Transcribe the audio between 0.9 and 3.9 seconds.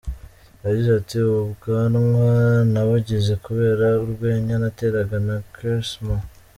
ati “Ubu bwanwa nabugize kubera